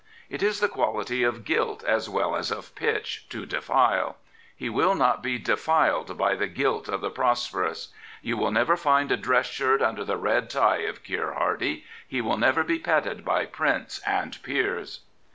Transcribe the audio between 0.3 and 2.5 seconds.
It is the quality of gilt as well